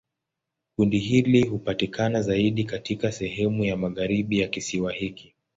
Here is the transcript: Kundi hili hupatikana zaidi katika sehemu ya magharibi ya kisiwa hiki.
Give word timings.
Kundi 0.75 0.99
hili 0.99 1.43
hupatikana 1.47 2.21
zaidi 2.21 2.63
katika 2.63 3.11
sehemu 3.11 3.65
ya 3.65 3.77
magharibi 3.77 4.39
ya 4.39 4.47
kisiwa 4.47 4.91
hiki. 4.91 5.35